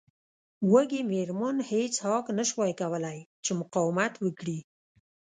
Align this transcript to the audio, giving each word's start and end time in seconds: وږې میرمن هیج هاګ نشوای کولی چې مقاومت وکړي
وږې 0.71 1.01
میرمن 1.11 1.57
هیج 1.69 1.93
هاګ 2.05 2.25
نشوای 2.37 2.73
کولی 2.81 3.17
چې 3.43 3.51
مقاومت 3.59 4.13
وکړي 4.19 4.59